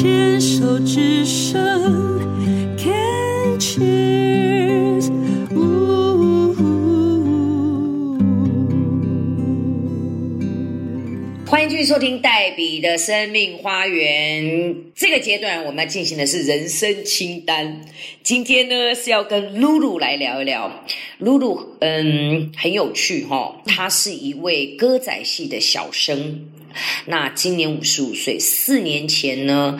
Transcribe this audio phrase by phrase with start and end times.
[0.00, 2.29] 牵手之声。
[11.90, 14.76] 收听黛比的生命花园。
[14.94, 17.80] 这个阶段我们要进行的是人生清单。
[18.22, 20.84] 今天呢是要跟露露来聊一聊。
[21.18, 26.48] 露露，嗯，很有趣哈、她是一位歌仔戏的小生。
[27.06, 29.76] 那今年五十五岁，四年前呢，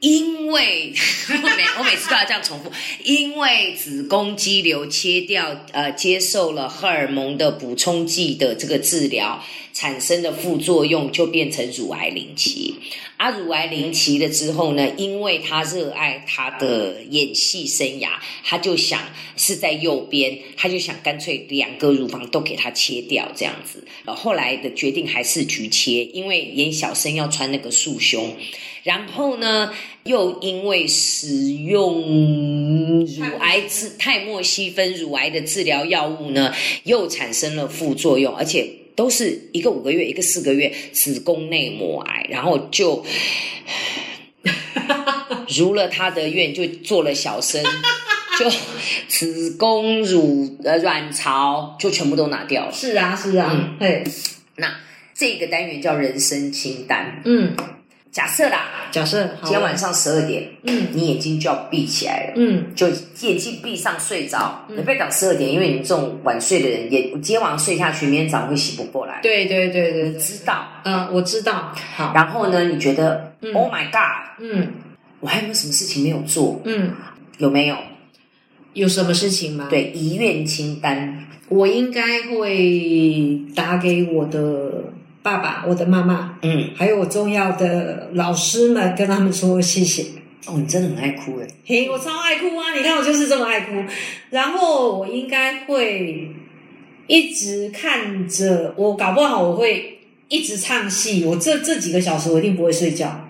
[0.00, 0.92] 因为
[1.28, 2.72] 我每 我每次都要这样重复，
[3.04, 9.40] 因为子宫肌瘤切掉，呃，接受了荷尔蒙的补充剂的这个治疗，
[9.74, 12.76] 产生的副作用就变成乳癌零期。
[13.16, 18.08] 啊，乳癌零期了之后呢，因为他热爱他的演戏生涯，
[18.42, 19.00] 他就想
[19.36, 23.84] 是在右边，他就想干脆两个乳房都给他切掉这样子。
[24.04, 28.34] 呃后来的决定还是局切，因为演小生要穿那个束胸。
[28.82, 29.72] 然后呢，
[30.02, 43.04] 又因为使用乳癌治泰莫西芬乳癌的治疗药物呢，又产生了副作用，而且都是一个五个月，一个四个月，子宫内膜癌，然后就
[45.56, 47.62] 如了他的愿，就做了小生，
[48.38, 48.50] 就
[49.08, 52.72] 子宫乳呃卵巢就全部都拿掉了。
[52.72, 54.04] 是啊，是啊嗯，对，
[54.56, 54.74] 那
[55.14, 57.22] 这个单元叫人生清单。
[57.24, 57.54] 嗯，
[58.14, 62.34] 假设啦，假设今天晚，上十二点，嗯你眼睛就要闭起来了。
[62.36, 70.64] 嗯就眼睛闭上睡着，你不要讲十二点，因为你这种晚睡的人，也今天晚上睡下去，明天早上会醒不过来。，对对对对你，知道。
[70.84, 74.68] 嗯，我知道，好，然后呢，你觉得、嗯 Oh my God，嗯
[75.18, 76.62] 我还有没有什么事情没有做？
[76.64, 76.92] 嗯，
[77.38, 77.76] 有没有？
[78.74, 81.26] 有什么事情吗？，对，遗愿清单。
[81.48, 84.83] 我应该会打给我的
[85.24, 90.04] 爸爸、我的妈妈，嗯，还有我重要的老师们，跟他们说谢谢。
[90.44, 91.46] 哦，你真的很爱哭哎。
[91.64, 92.74] 嘿，我超爱哭啊！
[92.76, 93.82] 你看我就是这么爱哭。
[94.28, 96.30] 然后我应该会
[97.06, 101.24] 一直看着，我搞不好我会一直唱戏。
[101.24, 103.26] 我这这几个小时我一定不会睡觉。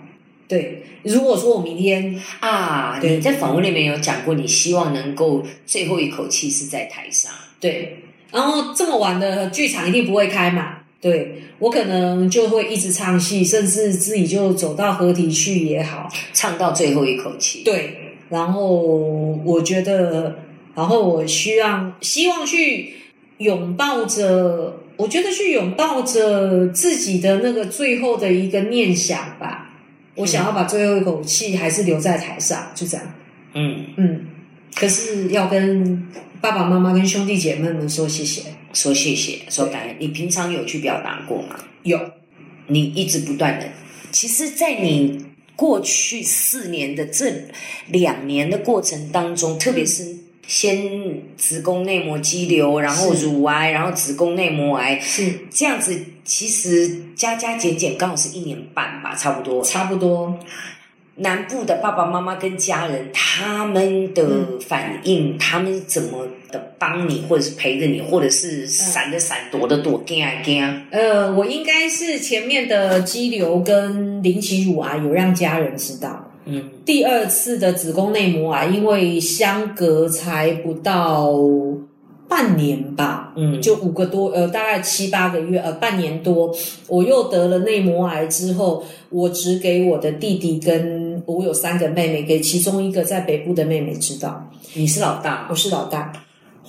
[0.49, 7.31] 对，如果说我明天啊，你在访问里面有讲过，你希望能够最后一口气是在台上。
[7.61, 8.03] 对，
[8.33, 10.79] 然后这么晚的剧场一定不会开嘛。
[11.05, 16.09] 对我可能就会一直唱戏，甚至自己就走到合体去也好。
[16.33, 17.61] 唱到最后一口气。
[17.63, 18.81] 对，然后
[19.45, 20.39] 我觉得，
[20.73, 22.95] 然后我希望希望去
[23.37, 29.75] 拥抱着，我觉得去拥抱着自己的那个最后的一个念想吧。
[30.15, 33.05] 我想要把最后一口气还是留在台上，就这样。
[33.53, 34.25] 嗯，嗯，
[34.73, 36.07] 可是要跟
[36.41, 38.41] 爸爸妈妈跟兄弟姐妹们说谢谢。
[38.75, 39.95] 说谢谢，说感恩。
[39.97, 41.55] 你平常有去表达过吗？
[41.81, 41.99] 有，
[42.67, 43.65] 你一直不断的，
[44.11, 45.25] 其实，在你
[45.55, 47.33] 过去四年的这
[47.87, 50.15] 两年的过程当中，特别是
[50.45, 59.63] 先子宫内膜肌瘤，然后乳癌，然后子宫内膜癌，是这样子，其实加加减减刚好是一年半吧，差不多。
[59.63, 60.37] 差不多。
[61.17, 70.83] 南部的爸爸妈妈跟家人，他们的反应，他们怎么的帮你，或者是陪着你，或者是闪的闪，躲的躲，惊啊惊啊。
[70.91, 76.31] 呃，我应该是前面的肌瘤跟零期乳癌有让家人知道。
[76.47, 81.33] 嗯第二次的子宫内膜癌，因为相隔才不到
[82.27, 86.55] 半年吧，嗯，就五个多呃，大概七八个月呃，半年多，
[86.87, 96.13] 我又得了内膜癌之后，我只给我的弟弟跟我有三个妹妹，给其中一个在北部的妹妹知道，你是老大我是老大。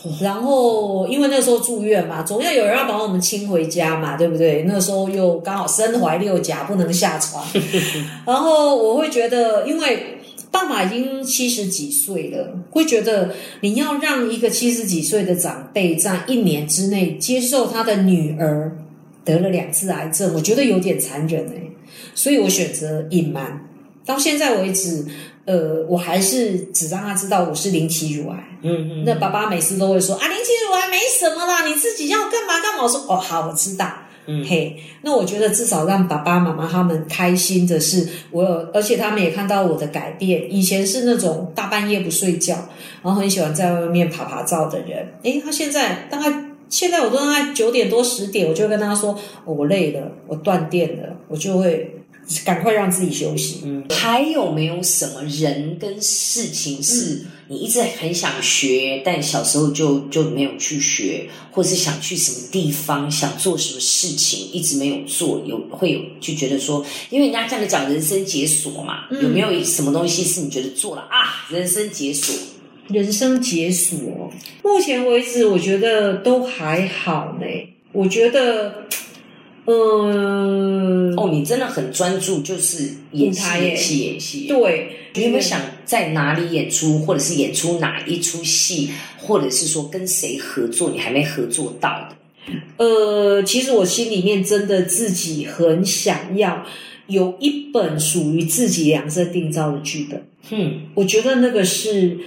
[0.20, 4.64] 然后因为那时候住院嘛，总要有人要把我们亲回家嘛，对不对？
[4.68, 7.44] 那时候又刚好身怀六甲，不能下床。
[8.26, 10.18] 然后我会觉得，因为
[10.50, 18.76] 爸爸已经七十几岁了，会觉得你要让一个七十几岁的长辈在一年之内接受他的女儿
[19.24, 21.62] 得了两次癌症，我觉得有点残忍哎、
[22.14, 23.62] 所以我选择隐瞒。
[24.04, 25.04] 到现在为止，
[25.46, 28.55] 呃，我还是只让他知道我是零期乳癌。
[28.66, 32.82] 嗯嗯，那爸爸每次都会说啊，零期乳癌没什么啦，你自己要干嘛干嘛。
[32.82, 33.86] 我说哦，好，我知道。
[34.28, 40.52] 嗯嘿，那我觉得至少让爸爸妈妈他们开心的是，我有，而且他们也看到我的改变。
[40.52, 42.56] 以前是那种大半夜不睡觉，
[43.04, 45.14] 然后很喜欢在外面爬爬照的人。
[45.22, 49.12] 诶，他现在大概现在我都大概九点多十点，我就跟他说、
[49.44, 51.94] 哦我累了，我断电了，我就会
[52.44, 53.60] 赶快让自己休息。
[53.64, 72.34] 嗯，还有没有什么人跟事情是你一直很想学，但小时候就就没有去学，或是想去什么地方，想做什么事情，一直没有做，有会有就觉得说，因为人家这样讲人生解锁嘛，有没有什么东西是你觉得做了啊，人生解锁？
[72.88, 73.98] 人生解锁，
[74.62, 77.46] 目前为止我觉得都还好呢。
[77.90, 78.84] 我觉得，
[79.66, 84.46] 嗯，哦，你真的很专注，就是演戏，演戏，演戏。
[84.46, 92.16] 对，你有没有想在哪里演出，或者是演出哪一出戏，或者是说跟谁合作，你还没合作到的？
[92.76, 96.64] 呃，其实我心里面真的自己很想要
[97.08, 100.28] 有一本属于自己量身定造的剧本。
[100.50, 102.18] 嗯，我觉得那个是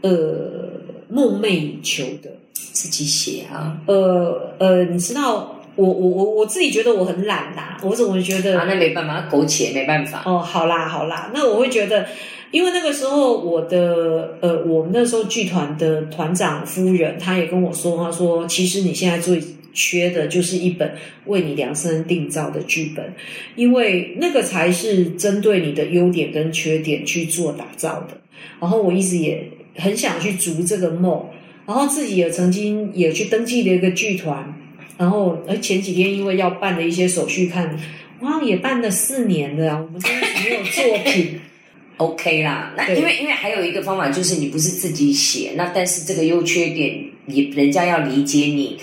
[0.00, 0.72] 呃
[1.10, 2.32] 梦寐以求的。
[2.72, 3.80] 自己写啊。
[3.86, 8.58] 呃呃，你知道，我我我我自己觉得我很懒啦，我怎么觉得？
[8.58, 10.22] 啊，那没办法，苟且没办法。
[10.24, 12.06] 哦，好啦好啦，那我会觉得，
[12.50, 19.40] 因为那个时候我的呃，我们那时候剧团的团长夫人，她也跟我说，她说其实你现在最
[19.74, 20.94] 缺的就是一本
[21.26, 23.12] 为你量身定造的剧本，
[23.56, 28.16] 因为那个才是针对你的优点跟缺点去做打造的。
[28.58, 29.46] 然后我一直也
[29.76, 31.28] 很想去逐这个梦，
[31.66, 34.54] 然后自己也曾经也去登记了一个剧团，
[34.96, 37.78] 然后而前几天因为要办的一些手续看。
[38.20, 39.78] 哇，也办了四年了啊！
[39.78, 41.38] 我们真的没有作品，
[41.98, 48.78] OK 啦，那对因为因为还有一个方法就是你不是自己写，那但是这个优缺点也人家要理解你，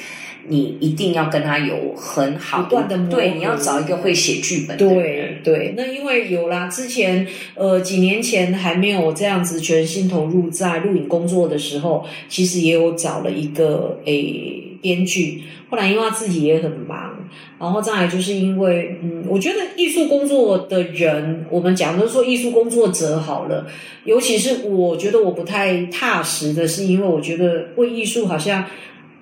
[0.47, 5.41] 你一定要跟他有很好不断地磨合对，你要找一个会写剧本的人。
[5.43, 5.73] 对对。
[5.75, 7.25] 那因为有啦，之前
[7.55, 17.27] 呃几年前还没有这样子全心投入在录影工作的时候，其实也有找了一个诶编剧，后来因为他自己也很忙，
[17.57, 23.65] 然后再来就是因为嗯，我觉得艺术工作的人，我们讲的说艺术工作者好了，
[24.03, 28.63] 尤其是我觉得我不太踏实的是，因为我觉得为艺术好像。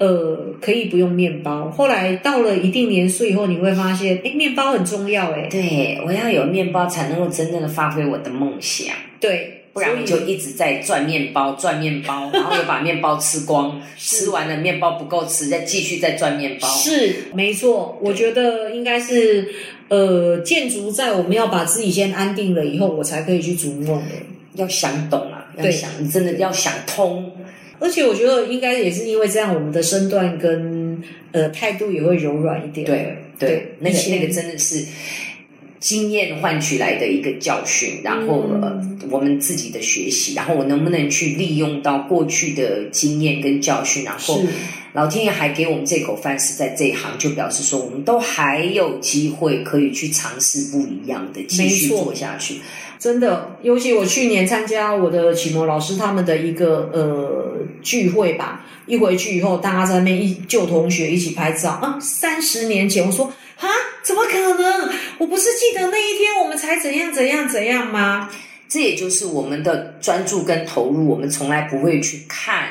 [0.02, 1.70] 呃，可以不用面包。
[1.70, 16.68] 后来到了一定年岁以后，你会发现，哎，面包很重要，哎，对，我要有面包才能够真正的发挥我的梦想，对，不然我就一直在赚面包，赚面包，然后又把面包吃光， 吃完了面包不够吃，再继续再赚面包。
[16.68, 17.98] 是没错。
[18.02, 19.48] 我觉得应该是，
[19.88, 24.12] 呃，建筑在我们要把自己先安定了以后，我才可以去逐梦的。
[24.56, 27.32] 要想懂啊，要想，你真的要想通。
[27.80, 31.02] 而且我觉得应该也是因为这样，我们的身段跟
[31.32, 32.86] 呃态度也会柔软一点。
[32.86, 34.86] 对对对，那个那个真的是
[35.82, 38.62] 经验换取来的一个教训，然后、嗯。
[38.62, 44.42] 呃我们自己的学习，然后我能不能去利用到过去的经验跟教训，然后
[44.94, 52.62] 老天爷还给我们这口饭是在这一行，就表示说我们都还有机会可以去尝试不一样的，继续做下去。
[52.98, 63.70] 真的，尤其我去年参加我的启蒙老师他们的一个呃聚会吧，一回去以后，大家在那边一旧同学一起拍照啊，三十年前我说啊，
[64.04, 64.90] 怎么可能？
[65.20, 68.30] 我不是记得那一天我们才怎样怎样怎样吗？
[68.68, 72.70] 这也就是我们的专注跟投入，我们从来不会去看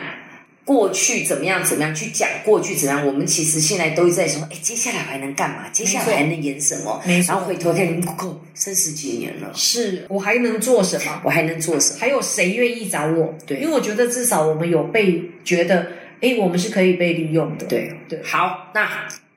[0.65, 3.07] 过去怎么样怎么样，去讲过去怎么样。
[3.07, 5.69] 我们其实现在都在说，哎，接下来我还能干嘛？
[5.73, 7.03] 接下来还能演什么？
[7.07, 11.21] 没错然后回头看，够三十几年了，是我还能做什么？
[11.25, 11.99] 我还能做什么？
[12.01, 13.35] 还有谁愿意找我？
[13.47, 15.87] 对因为我觉得至少我们有被觉得，
[16.21, 17.67] 哎，我们是可以被利用的。
[17.67, 18.89] 对对好，那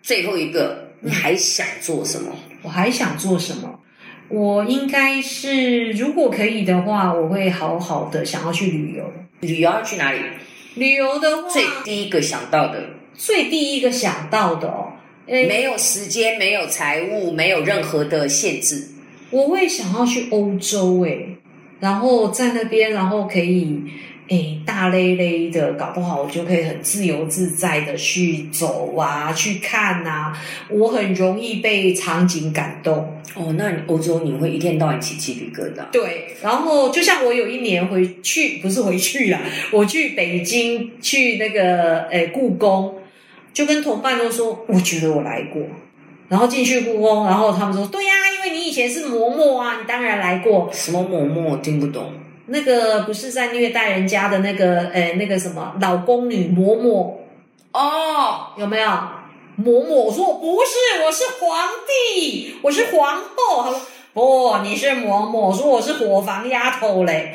[0.02, 2.32] 最后一个，你还想做什么？
[2.62, 3.80] 我还想做什么？
[4.30, 9.04] 我应该是，如果可以的话，我会好好的想要去旅游。
[9.42, 10.20] 旅游要去哪里？
[10.76, 12.82] 旅游的话，最第一个想到的，
[13.14, 14.94] 最第一个想到的哦，
[15.28, 18.88] 诶，没有时间，没有财务，没有任何的限制。
[19.30, 21.36] 我会想要去欧洲诶，
[21.80, 23.84] 然后在那边，然后可以
[24.30, 30.38] 诶大咧咧的，搞不好我就可以很自由自在的去走啊，去看啊。
[30.70, 33.22] 我很容易被场景感动。
[33.36, 35.90] 哦，那你欧洲你会一天到晚起鸡皮疙瘩？
[35.92, 39.40] 对，然后就像我有一年回去，不是回去啦，
[39.72, 42.96] 我去北京去那个诶故宫，
[43.52, 45.64] 就跟同伴都说，我觉得我来过。
[46.30, 50.70] 然后进去故宫，然后他们说，对呀、因为你以前是嬷嬷啊，你当然来过。
[50.72, 52.14] 什么嬷嬷我听不懂。
[52.48, 57.14] 那个不是在虐待人家的那个，呃，那个什么老宫女嬷嬷
[57.72, 58.90] 哦，有没有？
[59.64, 63.64] 嬷嬷，我说我不是，我是皇帝，我是皇后。
[63.64, 63.80] 他说
[64.14, 65.38] 不，你是嬷嬷。
[65.38, 67.34] 我说我是伙房丫头嘞，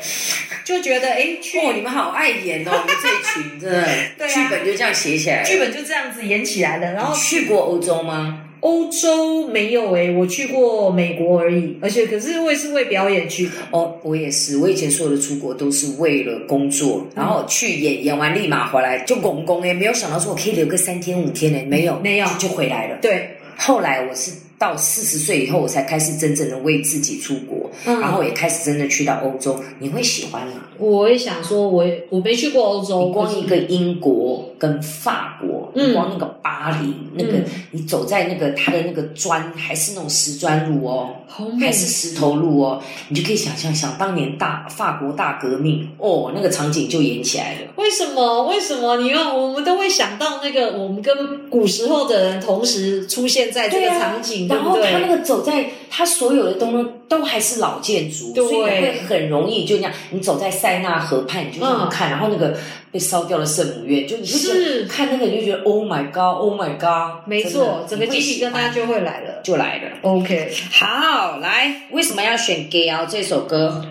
[0.63, 3.87] 就觉得哎，去哦，你们好爱演哦，你们这群真的，
[4.17, 5.45] 对啊剧本就这样写起来了。
[5.45, 6.91] 剧本就这样子演起来了。
[6.91, 8.45] 然后去过欧洲吗？
[8.61, 13.51] 欧洲没有诶、我去过美国而已，而且可是我也是为表演去的。
[13.71, 22.97] 哦，我也是，我以前所有的出国都是为了工作，然后去演演完立马回来就拱拱诶，没有想到说我可以留个三天五天诶，没有没有就就回来了。
[23.01, 29.59] 对，后来我是到四十岁以后，我才开始真正的为自己出国，嗯然后也开始真的去到欧洲。
[29.79, 30.53] 你会喜欢吗？
[30.77, 41.15] 我也想说我也我没去过欧洲，你光一个英国跟法国，嗯你光那个巴黎，那个嗯你走在那个它的那个砖，还是那种石砖路哦，
[41.59, 47.59] 还是石头路哦，你就可以想象，想当年大法国大革命哦，那个场景就演起来了。
[47.77, 48.47] 为什么？
[48.47, 48.97] 为什么？
[48.97, 55.07] 你看，我们都会想到那个，我们跟古时候的人同时出现在这个场景，然后他那？
[55.07, 62.55] 个走在他所有的东西都还是老建筑，对所以你会很容易就那样，你走在塞纳河畔，你就这样嗯看，然后那个
[62.91, 69.41] 被烧掉的圣母院，就你就是看那个你就觉得 Oh my God，Oh my God，没错，整个鸡皮疙瘩就就会来了。
[69.43, 69.89] 就来了。
[70.01, 73.83] OK，好，来，为什么要选《Gay 啊》这首歌？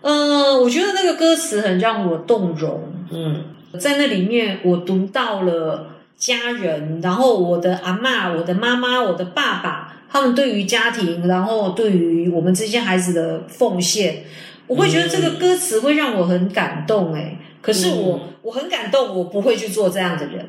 [0.00, 3.44] 嗯，我觉得那个歌词很让我动容，嗯，
[3.78, 9.83] 在那里面我读到了家人，然后我的阿嬷、我的妈妈、我的爸爸，
[10.14, 14.22] 他们对于家庭，然后对于我们这些孩子的奉献，
[14.68, 17.12] 我会觉得这个歌词会让我很感动。
[17.12, 20.46] 哎，可是我、我很感动，我不会去做这样的人。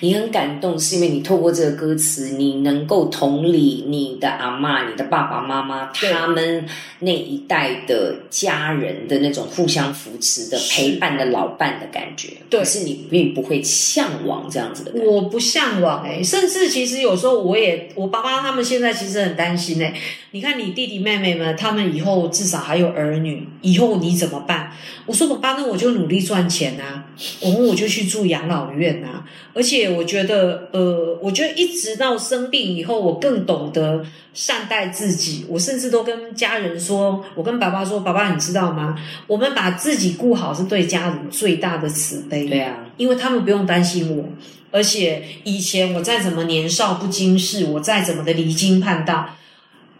[0.00, 6.66] 你很感动，是因为你透过这个歌词，你能够同理你的阿嬷、你的爸爸妈妈对他们
[6.98, 12.30] 那一代的家人的那种互相扶持的陪伴的老伴的感觉。
[12.50, 15.06] 对可是你并不会向往这样子的感觉。
[15.06, 19.94] 我不向往哎、甚至其实有时候我也，我爸妈他们现在其实很担心哎、
[20.32, 24.72] 你看你弟弟妹妹们，他们以后至少还有儿女，以后你怎么办？
[25.06, 27.06] 我说爸爸，那我就努力赚钱啊，
[27.40, 29.24] 我我就去住养老院啊。
[29.54, 35.46] 而且我觉得，呃，我觉得一直到生病以后，我更懂得善待自己。
[35.48, 38.96] 我甚至都跟家人说，我跟爸爸说，爸爸，你知道吗？
[39.26, 42.46] 我们把自己顾好是对家人最大的慈悲。
[42.46, 44.24] 对啊，因为他们不用担心我，
[44.70, 49.30] 而且以前我再怎么年少不经事，我再怎么的离经叛道，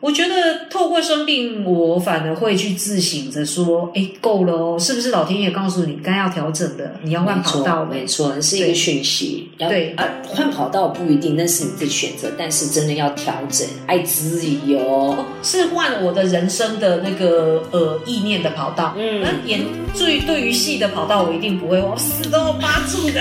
[0.00, 9.48] 我觉得透过生病，我反而会去自省着说：“哎，够了哦，是不是老天爷告诉你该要调整的，你要换跑道了？”没错，是一个讯息。
[9.58, 14.78] 要对啊，换跑道不一定，那是你自己选择，但是真的要调整，爱自由。
[14.78, 18.94] 哦，是换我的人生的那个呃意念的跑道。
[18.98, 19.62] 嗯那演
[19.94, 23.20] 最对于戏的跑道，我一定不会，我死都要扒住的。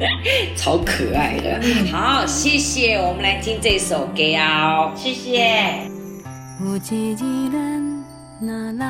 [0.56, 1.60] 超可爱的。
[1.92, 4.92] 好，谢谢，我们来听这首《Gay 啊》。
[4.96, 5.88] 谢谢。
[6.60, 7.16] 有一日
[7.50, 8.04] 咱
[8.40, 8.84] 若老，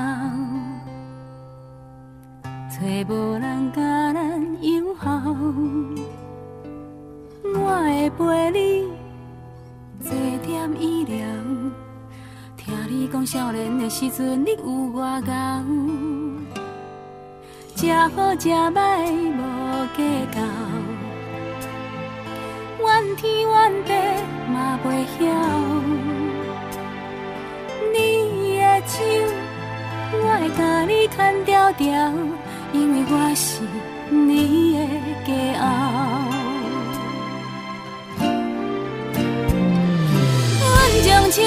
[2.71, 2.77] 找
[3.09, 3.81] 无人甲
[4.13, 4.19] 咱
[4.63, 5.09] 友好，
[7.45, 8.59] 我会陪你
[10.01, 10.11] 坐
[10.47, 10.51] 点
[10.81, 11.17] 医疗。
[12.57, 15.33] 听你讲少年的时阵，你有偌高，
[17.77, 19.41] 食好食歹无
[19.97, 19.99] 计
[20.33, 20.70] 较，怨
[23.17, 23.93] 天怨地
[24.53, 24.87] 嘛袂
[25.19, 25.21] 晓。
[27.93, 27.97] 你
[28.59, 28.95] 的手，
[30.13, 31.87] 我会甲你牵条条，
[32.73, 33.63] 因为我是
[34.11, 34.79] 你的
[35.27, 35.29] 骄
[35.61, 35.63] 傲。
[40.63, 40.69] 阮
[41.05, 41.39] 将青